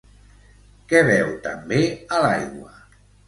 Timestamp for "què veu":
0.93-1.29